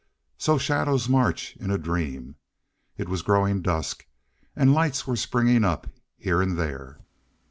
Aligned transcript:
So 0.39 0.57
shadows 0.57 1.07
march 1.07 1.55
in 1.57 1.69
a 1.69 1.77
dream. 1.77 2.33
It 2.97 3.07
was 3.07 3.21
growing 3.21 3.61
dusk, 3.61 4.07
and 4.55 4.73
lights 4.73 5.05
were 5.05 5.15
springing 5.15 5.63
up 5.63 5.85
here 6.17 6.41
and 6.41 6.57
there. 6.57 6.97